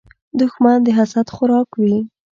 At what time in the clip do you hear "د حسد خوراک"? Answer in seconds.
0.85-1.69